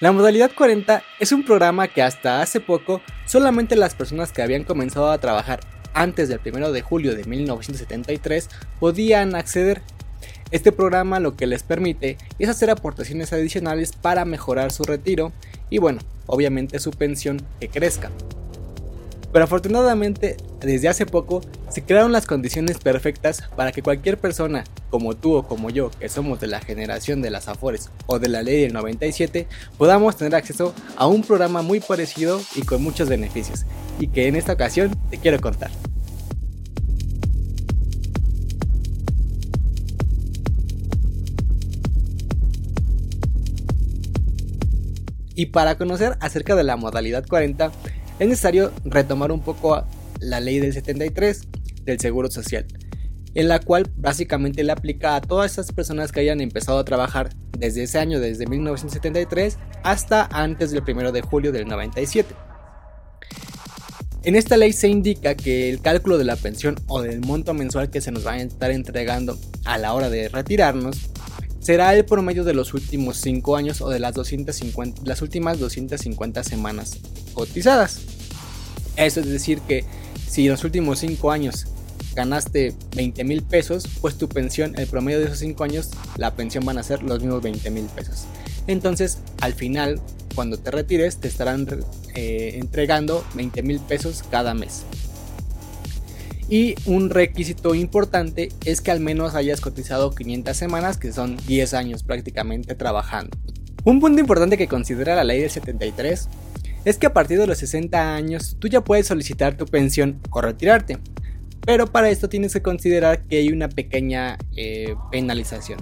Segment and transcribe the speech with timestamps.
[0.00, 4.62] La modalidad 40 es un programa que hasta hace poco solamente las personas que habían
[4.62, 5.60] comenzado a trabajar
[5.92, 8.48] antes del 1 de julio de 1973
[8.78, 9.82] podían acceder.
[10.50, 15.32] Este programa lo que les permite es hacer aportaciones adicionales para mejorar su retiro
[15.68, 18.10] y bueno, obviamente su pensión que crezca.
[19.32, 25.16] Pero afortunadamente, desde hace poco se crearon las condiciones perfectas para que cualquier persona, como
[25.16, 28.42] tú o como yo, que somos de la generación de las Afores o de la
[28.42, 29.46] ley del 97,
[29.76, 33.64] podamos tener acceso a un programa muy parecido y con muchos beneficios,
[33.98, 35.70] y que en esta ocasión te quiero contar.
[45.34, 47.70] Y para conocer acerca de la modalidad 40,
[48.18, 49.84] es necesario retomar un poco
[50.18, 51.46] la ley del 73
[51.84, 52.66] del Seguro Social,
[53.34, 57.30] en la cual básicamente le aplica a todas esas personas que hayan empezado a trabajar
[57.58, 62.34] desde ese año, desde 1973 hasta antes del 1 de julio del 97.
[64.24, 67.90] En esta ley se indica que el cálculo de la pensión o del monto mensual
[67.90, 70.96] que se nos va a estar entregando a la hora de retirarnos
[71.60, 76.42] será el promedio de los últimos 5 años o de las, 250, las últimas 250
[76.44, 76.98] semanas
[77.32, 78.00] cotizadas.
[78.96, 79.84] Eso es decir que
[80.28, 81.66] si en los últimos 5 años
[82.14, 86.64] ganaste 20 mil pesos, pues tu pensión, el promedio de esos 5 años, la pensión
[86.64, 88.24] van a ser los mismos 20 mil pesos.
[88.66, 90.00] Entonces, al final,
[90.34, 91.66] cuando te retires, te estarán
[92.14, 94.84] eh, entregando 20 mil pesos cada mes.
[96.50, 101.74] Y un requisito importante es que al menos hayas cotizado 500 semanas, que son 10
[101.74, 103.36] años prácticamente trabajando.
[103.84, 106.28] Un punto importante que considera la ley del 73
[106.84, 110.40] es que a partir de los 60 años tú ya puedes solicitar tu pensión o
[110.40, 110.98] retirarte.
[111.68, 115.78] Pero para esto tienes que considerar que hay una pequeña eh, penalización.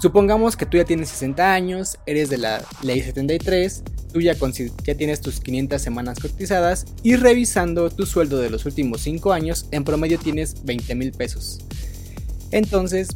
[0.00, 4.36] Supongamos que tú ya tienes 60 años, eres de la ley 73, tú ya,
[4.96, 9.82] tienes tus 500 semanas cotizadas y revisando tu sueldo de los últimos 5 años, en
[9.82, 11.58] promedio tienes 20 mil pesos.
[12.52, 13.08] Entonces,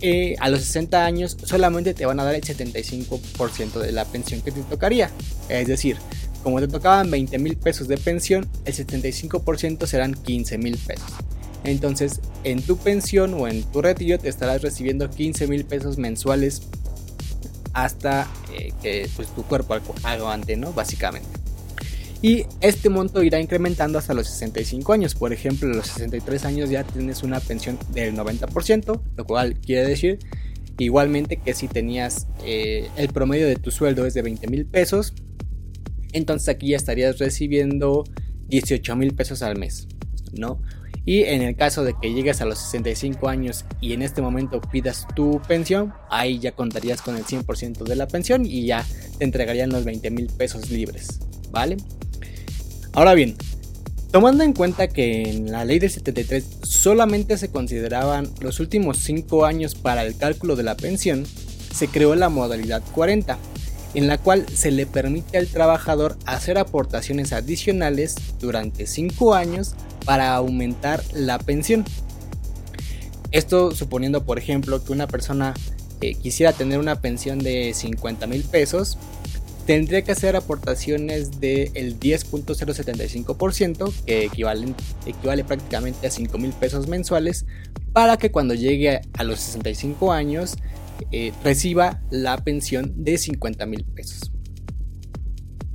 [0.00, 4.40] eh, a los 60 años solamente te van a dar el 75% de la pensión
[4.40, 5.10] que te tocaría.
[5.50, 5.98] Es decir,
[6.42, 11.12] como te tocaban 20 mil pesos de pensión, el 75% serán 15 mil pesos.
[11.64, 16.62] Entonces, en tu pensión o en tu retiro te estarás recibiendo 15 mil pesos mensuales
[17.72, 20.72] hasta eh, que pues, tu cuerpo aguante, ¿no?
[20.72, 21.28] Básicamente.
[22.20, 25.14] Y este monto irá incrementando hasta los 65 años.
[25.14, 29.86] Por ejemplo, a los 63 años ya tienes una pensión del 90%, lo cual quiere
[29.86, 30.18] decir
[30.78, 35.14] igualmente que si tenías eh, el promedio de tu sueldo es de 20 mil pesos,
[36.12, 38.04] entonces aquí ya estarías recibiendo
[38.48, 39.88] 18 mil pesos al mes,
[40.32, 40.60] ¿no?
[41.04, 44.60] Y en el caso de que llegues a los 65 años y en este momento
[44.60, 48.86] pidas tu pensión, ahí ya contarías con el 100% de la pensión y ya
[49.18, 51.18] te entregarían los 20 mil pesos libres,
[51.50, 51.76] ¿vale?
[52.92, 53.36] Ahora bien,
[54.12, 59.44] tomando en cuenta que en la ley del 73 solamente se consideraban los últimos 5
[59.44, 61.24] años para el cálculo de la pensión,
[61.74, 63.38] se creó la modalidad 40,
[63.94, 70.34] en la cual se le permite al trabajador hacer aportaciones adicionales durante 5 años para
[70.34, 71.84] aumentar la pensión.
[73.30, 75.54] Esto suponiendo, por ejemplo, que una persona
[76.00, 78.98] eh, quisiera tener una pensión de 50 mil pesos,
[79.66, 87.46] tendría que hacer aportaciones del 10.075%, que equivale prácticamente a 5 mil pesos mensuales,
[87.92, 90.56] para que cuando llegue a los 65 años
[91.10, 94.32] eh, reciba la pensión de 50 mil pesos.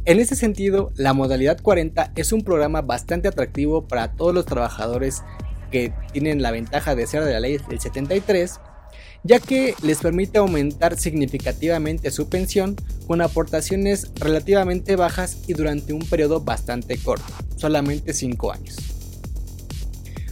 [0.06, 5.22] En ese sentido, la modalidad 40 es un programa bastante atractivo para todos los trabajadores
[5.70, 8.60] que tienen la ventaja de ser de la ley del 73,
[9.24, 16.06] ya que les permite aumentar significativamente su pensión con aportaciones relativamente bajas y durante un
[16.08, 18.78] periodo bastante corto, solamente 5 años.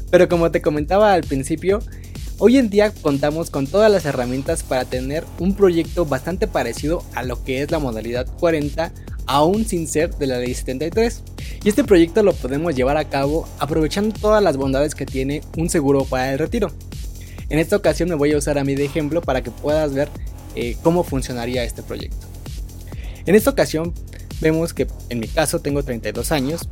[0.10, 1.80] Pero como te comentaba al principio,
[2.38, 7.24] hoy en día contamos con todas las herramientas para tener un proyecto bastante parecido a
[7.24, 8.92] lo que es la modalidad 40
[9.28, 11.24] aún sin ser de la ley 73.
[11.64, 15.70] Y este proyecto lo podemos llevar a cabo aprovechando todas las bondades que tiene un
[15.70, 16.72] seguro para el retiro.
[17.50, 20.10] En esta ocasión me voy a usar a mí de ejemplo para que puedas ver
[20.56, 22.28] eh, cómo funcionaría este proyecto.
[23.26, 23.94] En esta ocasión
[24.42, 26.68] vemos que en mi caso tengo 32 años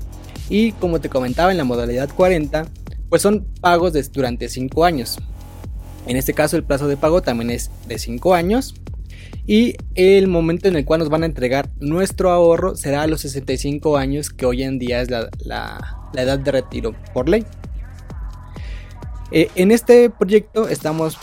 [0.49, 2.67] y como te comentaba en la modalidad 40,
[3.09, 5.17] pues son pagos de, durante 5 años.
[6.05, 8.75] En este caso el plazo de pago también es de 5 años
[9.45, 13.21] y el momento en el cual nos van a entregar nuestro ahorro será a los
[13.21, 15.29] 65 años, que hoy en día es la,
[16.15, 17.45] edad de retiro por ley.
[19.31, 21.17] Eh, en este proyecto estamos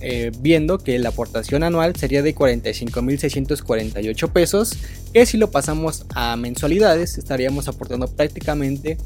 [0.00, 4.76] eh, viendo que la aportación anual sería de 45.648 pesos,
[5.12, 8.98] que si lo pasamos a mensualidades estaríamos aportando prácticamente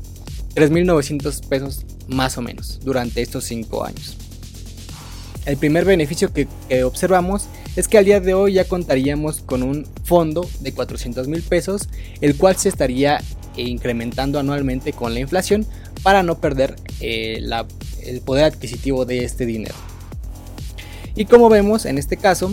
[0.55, 4.28] 3.900 pesos más o menos durante estos 5 años.
[5.49, 6.47] El primer beneficio que,
[6.85, 11.41] observamos es que al día de hoy ya contaríamos con un fondo de 400 mil
[11.41, 11.89] pesos,
[12.21, 13.23] el cual se estaría
[13.57, 15.65] incrementando anualmente con la inflación
[16.03, 17.41] para no perder eh,
[18.03, 19.75] el poder adquisitivo de este dinero.
[21.17, 22.53] Y como vemos en este caso,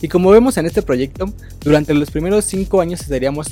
[0.00, 3.48] y como vemos en este proyecto, durante los primeros 5 años estaríamos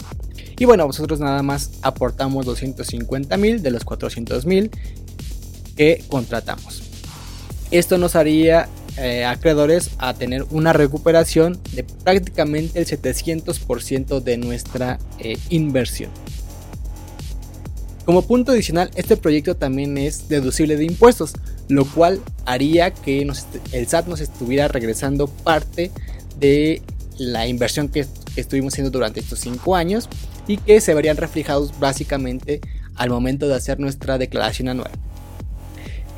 [0.59, 4.71] Y bueno, nosotros nada más aportamos 250 mil de los 400 mil
[5.75, 6.83] que contratamos.
[7.69, 8.67] Esto nos haría
[8.97, 16.09] eh, acreedores a tener una recuperación de prácticamente el 700% de nuestra eh, inversión.
[18.05, 21.33] Como punto adicional, este proyecto también es deducible de impuestos,
[21.67, 25.91] lo cual haría que el SAT nos estuviera regresando parte
[26.39, 26.81] de
[27.17, 28.07] la inversión que,
[28.37, 30.07] estuvimos haciendo durante estos 5 años
[30.47, 32.61] y que se verían reflejados básicamente
[32.95, 34.91] al momento de hacer nuestra declaración anual.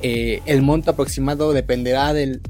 [0.02, 2.42] Eh, el monto aproximado dependerá del,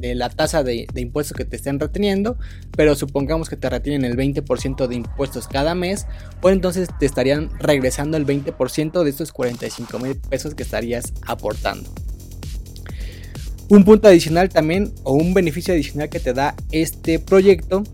[0.00, 2.38] de la tasa de, impuestos que te estén reteniendo,
[2.76, 6.06] pero supongamos que te retienen el 20% de impuestos cada mes,
[6.40, 11.88] pues entonces te estarían regresando el 20% de estos 45 mil pesos que estarías aportando.
[13.68, 17.84] Un punto adicional también, o un beneficio adicional que te da este proyecto,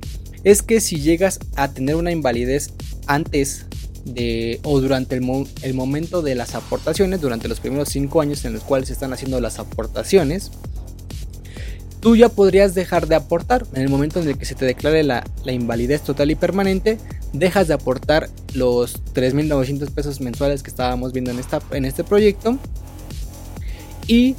[0.47, 2.71] es que si llegas a tener una invalidez
[3.09, 3.67] antes
[4.05, 8.53] de, o durante el, el momento de las aportaciones, durante los primeros 5 años en
[8.53, 10.53] los cuales se están haciendo las aportaciones,
[11.99, 13.67] tú ya podrías dejar de aportar.
[13.75, 16.99] En el momento en el que se te declare la, invalidez total y permanente,
[17.33, 22.57] dejas de aportar los 3.900 pesos mensuales que estábamos viendo en, esta, en este proyecto.
[24.07, 24.37] Y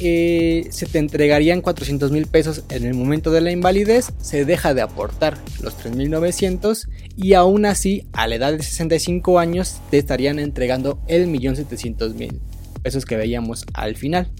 [0.00, 4.74] eh, se te entregarían 400 mil pesos en el momento de la invalidez, se deja
[4.74, 10.38] de aportar los 3.900 y aún así a la edad de 65 años te estarían
[10.38, 12.40] entregando el 1.700.000
[12.82, 14.30] pesos que veíamos al final.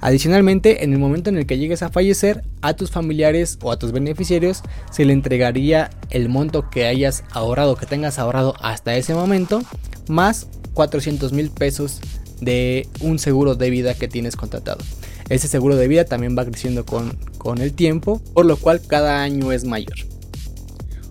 [0.00, 3.78] Adicionalmente, en el momento en el que llegues a fallecer, a tus familiares o a
[3.78, 4.62] tus beneficiarios
[4.92, 9.60] se le entregaría el monto que hayas ahorrado, que tengas ahorrado hasta ese momento,
[10.08, 12.00] más 400 mil pesos
[12.40, 14.84] de un seguro de vida que tienes contratado.
[15.28, 19.22] Ese seguro de vida también va creciendo con, con el tiempo, por lo cual cada
[19.22, 19.96] año es mayor.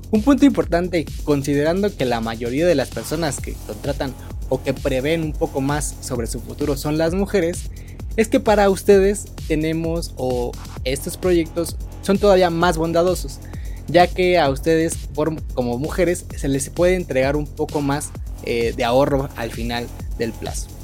[0.09, 4.13] Un punto importante, considerando que la mayoría de las personas que contratan
[4.49, 7.69] o que prevén un poco más sobre su futuro son las mujeres,
[8.15, 10.51] es que para ustedes tenemos o
[10.85, 13.39] estos proyectos son todavía más bondadosos,
[13.87, 14.97] ya que a ustedes
[15.53, 18.09] como mujeres se les puede entregar un poco más
[18.43, 19.87] eh, de ahorro al final
[20.17, 20.76] del plazo.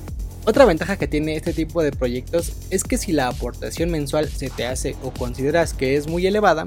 [0.45, 4.50] Otra ventaja que tiene este tipo de proyectos es que si la aportación mensual se
[4.50, 6.66] te hace o consideras que es muy elevada,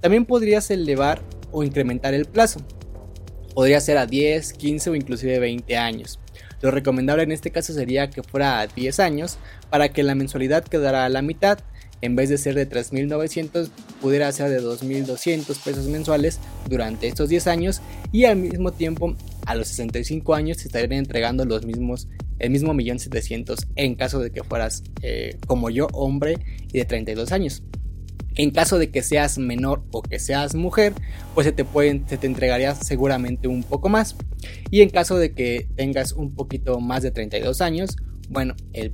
[0.00, 2.60] también podrías elevar o incrementar el plazo.
[3.54, 6.18] Podría ser a 10, 15 o inclusive 20 años.
[6.62, 9.38] Lo recomendable en este caso sería que fuera a 10 años
[9.70, 11.60] para que la mensualidad quedara a la mitad.
[12.00, 17.46] En vez de ser de 3.900, pudiera ser de 2.200 pesos mensuales durante estos 10
[17.46, 19.14] años y al mismo tiempo
[19.46, 22.08] a los 65 años se estarían entregando los mismos,
[22.38, 26.38] el mismo 1.700.000 en caso de que fueras eh, como yo, hombre
[26.72, 27.62] y de 32 años.
[28.34, 30.94] En caso de que seas menor o que seas mujer,
[31.34, 34.16] pues se te, pueden, se te entregaría seguramente un poco más.
[34.70, 37.96] Y en caso de que tengas un poquito más de 32 años,
[38.32, 38.92] bueno, el,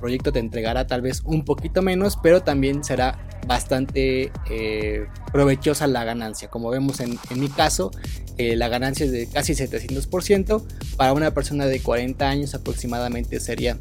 [0.00, 6.04] proyecto te entregará tal vez un poquito menos, pero también será bastante eh, provechosa la
[6.04, 6.48] ganancia.
[6.48, 7.90] Como vemos en, mi caso,
[8.36, 10.62] eh, la ganancia es de casi 700%.
[10.96, 13.76] Para una persona de 40 años aproximadamente sería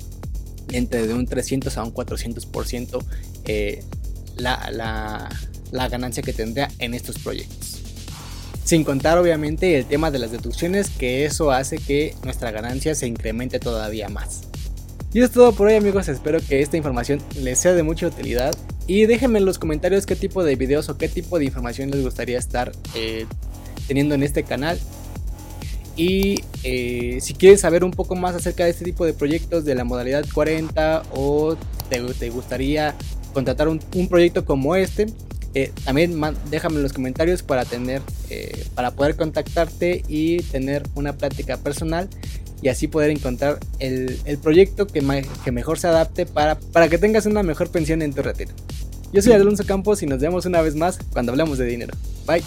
[0.71, 3.03] entre de un 300 a un 400%
[3.45, 3.83] eh,
[4.37, 5.29] la,
[5.71, 7.81] ganancia que tendría en estos proyectos.
[8.63, 13.07] Sin contar obviamente el tema de las deducciones, que eso hace que nuestra ganancia se
[13.07, 14.46] incremente todavía más.
[15.13, 18.53] Y es todo por hoy amigos, espero que esta información les sea de mucha utilidad.
[18.87, 22.03] Y déjenme en los comentarios qué tipo de videos o qué tipo de información les
[22.03, 23.25] gustaría estar eh,
[23.87, 24.77] teniendo en este canal.
[25.95, 29.75] Y eh, si quieren saber un poco más acerca de este tipo de proyectos de
[29.75, 31.55] la modalidad 40 o
[31.89, 32.93] te, gustaría
[33.33, 35.07] contratar un, proyecto como este,
[35.53, 36.19] eh, también
[36.51, 37.63] déjame en los comentarios para
[38.75, 42.09] para poder contactarte y tener una plática personal
[42.61, 45.03] y así poder encontrar el, proyecto que,
[45.43, 48.51] que, mejor se adapte para, para que tengas una mejor pensión en tu retiro.
[49.13, 51.93] Yo soy Alonso Campos y nos vemos una vez más cuando hablamos de dinero.
[52.25, 52.43] Bye.